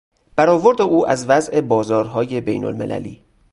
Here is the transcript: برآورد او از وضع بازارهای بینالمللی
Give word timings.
برآورد 0.35 0.81
او 0.81 1.07
از 1.09 1.25
وضع 1.29 1.61
بازارهای 1.61 2.41
بینالمللی 2.41 3.21